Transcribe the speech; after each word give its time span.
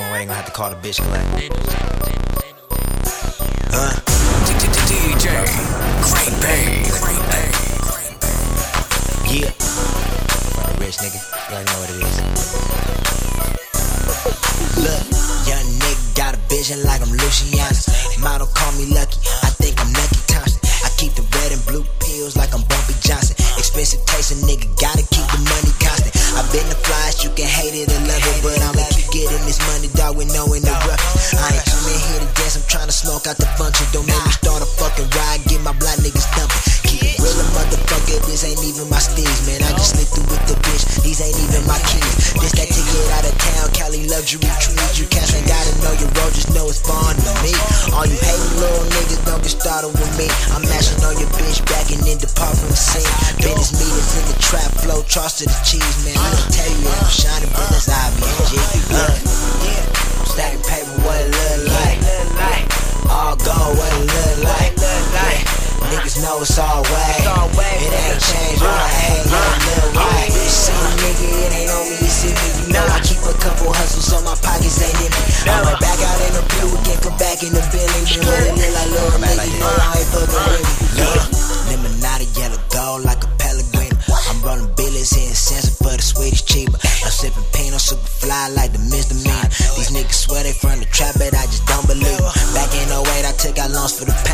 have 0.00 0.46
to 0.46 0.52
call 0.52 0.70
the 0.70 0.76
bitch 0.76 0.96
collect. 0.96 1.22
Huh? 3.72 3.92
DJ 4.88 5.28
Great 6.02 6.32
Bay. 6.40 6.82
Yeah. 9.28 9.52
Rich 10.80 10.98
nigga. 10.98 11.20
You 11.48 11.56
already 11.56 11.68
know 11.68 11.78
what 11.80 11.90
it 11.90 11.98
is. 12.00 12.16
Look, 14.80 15.02
young 15.46 15.66
nigga 15.78 16.16
got 16.16 16.34
a 16.34 16.38
vision 16.48 16.82
like 16.84 17.02
I'm 17.02 17.12
Luciano. 17.12 17.76
Model 18.20 18.46
call 18.46 18.72
me 18.72 18.86
lucky. 18.94 19.18
I 19.42 19.50
think 19.60 19.78
I'm 19.80 19.92
Lucky 19.92 20.20
Thompson. 20.26 20.60
I 20.84 20.88
keep 20.96 21.12
the 21.14 21.22
red 21.36 21.52
and 21.52 21.64
blue 21.66 21.84
pills 22.00 22.36
like 22.36 22.54
I'm 22.54 22.62
Bumpy 22.62 22.94
Johnson. 23.00 23.36
Expensive 23.58 24.04
taste, 24.06 24.32
a 24.32 24.36
nigga 24.46 24.68
gotta 24.80 25.02
keep 25.02 25.26
the 25.28 25.38
money 25.38 25.72
constant. 25.82 26.16
I've 26.38 26.50
been 26.52 26.68
the 26.68 26.76
flies, 26.76 27.22
you 27.24 27.30
can 27.36 27.46
hate 27.46 27.74
it 27.74 27.92
or 27.92 28.00
love 28.08 28.24
it, 28.24 28.42
but 28.42 28.58
I'ma 28.62 28.88
keep 28.90 29.01
getting 29.12 29.44
this 29.44 29.60
money, 29.68 29.92
dog, 29.92 30.16
with 30.16 30.32
no 30.32 30.48
interruption. 30.56 31.36
I 31.36 31.60
ain't 31.60 31.68
coming 31.68 32.00
here 32.00 32.20
to 32.24 32.28
dance, 32.32 32.56
I'm 32.56 32.64
trying 32.64 32.88
to 32.88 32.96
smoke 32.96 33.28
out 33.28 33.36
the 33.36 33.46
function. 33.60 33.84
Don't 33.92 34.08
make 34.08 34.24
me 34.24 34.32
start 34.32 34.64
a 34.64 34.68
fucking 34.80 35.06
ride, 35.12 35.44
get 35.44 35.60
my 35.60 35.76
black 35.76 36.00
niggas 36.00 36.24
thumping. 36.32 36.62
Keep 36.88 37.04
it 37.04 37.20
real, 37.20 37.36
motherfucker, 37.52 38.18
this 38.24 38.42
ain't 38.48 38.64
even 38.64 38.88
my 38.88 38.96
steez, 38.96 39.44
man. 39.44 39.60
I 39.68 39.76
just 39.76 39.92
slid 39.94 40.08
through 40.08 40.32
with 40.32 40.40
the 40.48 40.56
bitch, 40.64 41.04
these 41.04 41.20
ain't 41.20 41.36
even 41.36 41.60
my 41.68 41.76
keys. 41.92 42.32
This 42.40 42.56
that 42.56 42.72
ticket 42.72 43.04
out 43.12 43.28
of 43.28 43.36
town, 43.36 43.68
Cali 43.76 44.08
luxury 44.08 44.48
trees. 44.64 44.96
You 44.96 45.04
cats 45.12 45.36
ain't 45.36 45.44
gotta 45.44 45.76
know 45.84 45.92
your 46.00 46.08
road, 46.16 46.32
just 46.32 46.48
know 46.56 46.64
it's 46.72 46.80
fun 46.80 47.12
to 47.12 47.32
me. 47.44 47.52
All 47.92 48.08
you 48.08 48.16
hating 48.16 48.56
little 48.56 48.88
niggas, 48.96 49.20
don't 49.28 49.44
get 49.44 49.52
started 49.52 49.92
with 49.92 50.12
me. 50.16 50.24
I'm 50.56 50.64
mashing 50.72 51.04
on 51.04 51.20
your 51.20 51.28
bitch, 51.36 51.60
backing 51.68 52.00
in 52.08 52.16
the 52.16 52.32
parking 52.32 52.72
scene. 52.72 53.04
Business 53.36 53.76
meetings 53.76 54.12
in 54.16 54.24
the 54.32 54.36
trap, 54.40 54.72
flow, 54.80 55.04
charts 55.04 55.44
to 55.44 55.44
the 55.44 55.58
cheese, 55.68 55.96
man. 56.08 56.16
I 56.16 56.32
can 56.32 56.48
tell 56.48 56.71
know 66.22 66.38
it's 66.38 66.54
all 66.56 66.86
way. 66.86 67.74
It 67.82 67.90
ain't 67.90 68.22
changed, 68.22 68.62
but 68.62 68.70
I 68.70 68.86
ain't 69.10 69.26
got 69.26 69.58
little 69.66 69.90
right. 69.98 70.30
See 70.30 70.70
nigga, 70.70 71.26
it 71.26 71.50
ain't 71.50 71.70
on 71.74 71.82
me, 71.90 71.98
you 71.98 72.12
see 72.14 72.30
me. 72.30 72.48
You 72.62 72.78
know 72.78 72.86
I 72.86 73.02
keep 73.02 73.18
a 73.26 73.34
couple 73.42 73.74
hustles 73.74 74.06
so 74.06 74.22
my 74.22 74.38
pockets 74.38 74.78
ain't 74.78 74.94
empty. 75.02 75.22
I 75.50 75.58
went 75.66 75.82
back 75.82 75.98
out 75.98 76.18
in 76.22 76.32
the 76.38 76.44
blue 76.46 76.70
again, 76.78 76.98
come 77.02 77.18
back 77.18 77.42
in 77.42 77.50
the. 77.50 77.62
Man, 77.62 77.90
what 78.22 78.38
it 78.46 78.54
look 78.54 78.70
like, 78.70 78.90
little 78.94 79.18
nigga, 79.18 79.46
you 79.50 79.58
know 79.58 79.74
I 79.74 79.98
ain't 79.98 80.10
fucking 80.14 80.42
with 80.46 80.62
me. 80.62 80.72
Look, 81.02 81.22
lemonade, 81.74 82.30
yellow 82.38 82.62
gold 82.70 83.02
like 83.02 83.22
a 83.26 83.30
pellegrino. 83.42 83.98
I'm 84.30 84.38
rolling 84.46 84.70
billies 84.78 85.10
here 85.10 85.26
in 85.26 85.34
Sansa 85.34 85.74
for 85.74 85.90
the 85.90 86.04
sweetest 86.04 86.46
cheaper. 86.46 86.78
I'm 87.02 87.10
sipping 87.10 87.42
Pinot, 87.50 87.82
super 87.82 88.06
fly 88.06 88.46
like 88.54 88.70
the 88.70 88.78
misdemeanor. 88.78 89.50
These 89.74 89.90
niggas 89.90 90.30
swear 90.30 90.46
they 90.46 90.54
from 90.54 90.78
the 90.78 90.86
trap, 90.86 91.18
but 91.18 91.34
I 91.34 91.50
just 91.50 91.66
don't 91.66 91.82
believe. 91.90 92.22
Back 92.54 92.70
in 92.78 92.86
08, 92.86 93.26
I 93.26 93.34
took 93.34 93.58
out 93.58 93.74
loans 93.74 93.98
for 93.98 94.06
the 94.06 94.14
pain. 94.22 94.31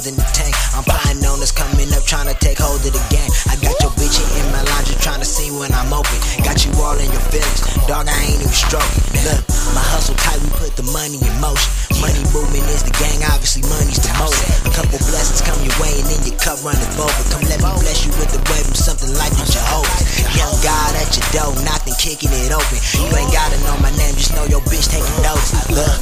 Holding 0.00 0.16
the 0.16 0.24
tank. 0.32 0.56
I'm 0.72 0.80
plotting 0.88 1.20
on 1.28 1.44
this 1.44 1.52
coming 1.52 1.92
up, 1.92 2.00
trying 2.08 2.24
to 2.32 2.36
take 2.40 2.56
hold 2.56 2.80
of 2.80 2.88
the 2.88 3.04
game. 3.12 3.28
I 3.52 3.60
got 3.60 3.76
your 3.84 3.92
bitch 4.00 4.16
in 4.16 4.46
my 4.48 4.64
laundry, 4.72 4.96
trying 4.96 5.20
to 5.20 5.28
see 5.28 5.52
when 5.52 5.68
I'm 5.76 5.92
open. 5.92 6.16
Got 6.40 6.64
you 6.64 6.72
all 6.80 6.96
in 6.96 7.04
your 7.12 7.20
feelings, 7.28 7.60
dog. 7.84 8.08
I 8.08 8.16
ain't 8.24 8.40
even 8.40 8.48
stroking. 8.48 9.04
Look, 9.28 9.44
my 9.76 9.84
hustle 9.92 10.16
tight, 10.16 10.40
we 10.40 10.48
put 10.56 10.72
the 10.80 10.88
money 10.96 11.20
in 11.20 11.34
motion. 11.36 11.68
Money 12.00 12.24
movement 12.32 12.64
is 12.72 12.80
the 12.80 12.96
gang, 12.96 13.20
obviously 13.28 13.60
money's 13.68 14.00
the 14.00 14.08
motive. 14.16 14.40
A 14.64 14.72
couple 14.72 14.96
blessings 15.04 15.44
come 15.44 15.60
your 15.60 15.76
way 15.84 15.92
and 16.00 16.08
then 16.08 16.20
your 16.24 16.38
cup 16.40 16.56
runneth 16.64 16.96
over. 16.96 17.22
Come 17.28 17.44
let 17.52 17.60
me 17.60 17.68
bless 17.84 18.08
you 18.08 18.12
with 18.16 18.32
the 18.32 18.40
wave 18.48 18.64
from 18.64 18.80
something 18.80 19.12
like 19.20 19.36
the 19.36 19.44
Jehovah's. 19.52 20.00
Young 20.32 20.56
God 20.64 20.96
at 20.96 21.12
your 21.12 21.28
door, 21.36 21.52
knocking, 21.60 21.92
kicking 22.00 22.32
it 22.32 22.56
open. 22.56 22.80
You 22.96 23.04
ain't 23.20 23.28
gotta 23.36 23.60
know 23.68 23.76
my 23.84 23.92
name, 24.00 24.16
just 24.16 24.32
know 24.32 24.48
your 24.48 24.64
bitch 24.64 24.88
taking 24.88 25.20
notes. 25.20 25.52
Look, 25.68 26.00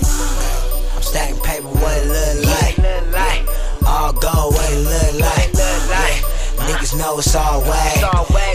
Niggas 6.88 7.04
know 7.04 7.18
it's 7.18 7.36
all 7.36 7.60
way. 7.68 8.00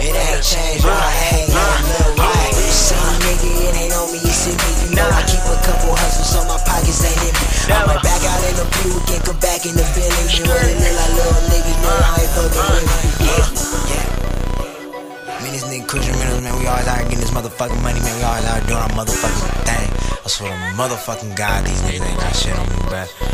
It 0.02 0.10
ain't 0.10 0.42
changed, 0.42 0.82
but 0.82 0.90
I 0.90 1.38
ain't 1.38 1.54
got 1.54 1.86
little 1.86 2.18
right. 2.18 2.50
See 2.50 2.98
nigga, 3.22 3.46
it 3.62 3.74
ain't 3.78 3.94
on 3.94 4.10
me, 4.10 4.18
you 4.18 4.34
see 4.34 4.50
me. 4.50 4.70
You 4.82 4.96
know 4.98 5.06
I 5.06 5.22
keep 5.22 5.38
a 5.46 5.54
couple 5.62 5.94
hustles 5.94 6.34
so 6.34 6.42
my 6.50 6.58
pockets 6.66 6.98
ain't 7.06 7.14
empty. 7.14 7.46
I 7.70 7.86
went 7.86 8.02
back 8.02 8.18
out 8.26 8.42
in 8.42 8.58
the 8.58 8.66
blue 8.74 8.98
again, 9.06 9.22
come 9.22 9.38
back 9.38 9.62
in 9.62 9.78
the. 9.78 9.86
And 9.86 10.50
what 10.50 10.66
it 10.66 10.74
look 10.82 10.94
like, 10.98 11.14
little 11.14 11.46
niggas 11.46 11.78
know 11.78 11.94
I 11.94 12.10
ain't 12.18 12.32
fucking 12.34 12.66
with 12.74 12.86
me. 12.90 13.06
Yeah, 13.22 13.46
yeah. 13.94 15.38
Me 15.38 15.46
and 15.46 15.54
this 15.54 15.64
nigga 15.70 15.86
Christiamentalz, 15.86 16.42
man, 16.42 16.58
we 16.58 16.66
always 16.66 16.90
out 16.90 17.06
getting 17.06 17.22
this 17.22 17.30
motherfucking 17.30 17.82
money, 17.86 18.02
man. 18.02 18.18
We 18.18 18.24
always 18.26 18.46
out 18.50 18.66
doing 18.66 18.82
our 18.82 18.94
motherfucking 18.98 19.62
thing. 19.62 19.86
I 20.10 20.26
swear 20.26 20.50
to 20.50 20.58
motherfucking 20.74 21.38
God, 21.38 21.70
these 21.70 21.78
niggas 21.86 22.02
ain't 22.02 22.18
got 22.18 22.34
shit 22.34 22.58
on 22.58 22.66
me, 22.66 22.82
bruh. 22.90 23.33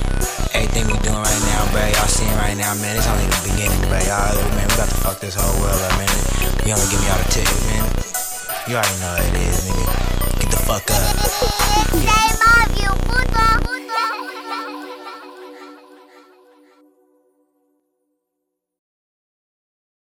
Everything 0.53 0.87
we 0.87 0.97
doing 1.01 1.19
right 1.19 1.43
now, 1.51 1.65
bruh, 1.73 1.91
y'all 1.95 2.09
seeing 2.09 2.33
right 2.37 2.57
now, 2.57 2.75
man, 2.81 2.97
it's 2.97 3.09
only 3.09 3.27
the 3.27 3.41
beginning, 3.53 3.81
bruh. 3.89 4.05
Y'all, 4.07 4.37
man, 4.57 4.69
we 4.69 4.75
about 4.75 4.89
to 4.89 4.99
fuck 5.01 5.19
this 5.21 5.35
whole 5.35 5.55
world 5.61 5.81
up, 5.81 5.95
man. 5.99 6.11
We 6.65 6.73
only 6.73 6.87
give 6.91 7.01
me 7.01 7.09
all 7.09 7.19
the 7.19 7.31
tickets, 7.31 7.65
man. 7.67 7.85
You 8.69 8.77
already 8.77 8.97
know 9.01 9.13
what 9.17 9.25
it 9.25 9.37
is, 9.49 9.65
nigga. 9.67 9.87
Get 10.41 10.51
the 10.51 10.61
fuck 10.69 10.87
up. 10.91 11.05
They 11.97 12.29
love 12.39 12.73
you. 12.77 13.80